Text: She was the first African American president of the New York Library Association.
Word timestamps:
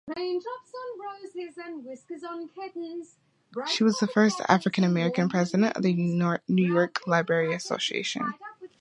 She 3.67 3.83
was 3.83 3.99
the 3.99 4.09
first 4.11 4.41
African 4.49 4.83
American 4.83 5.29
president 5.29 5.77
of 5.77 5.83
the 5.83 5.93
New 5.93 6.73
York 6.73 7.01
Library 7.05 7.53
Association. 7.53 8.33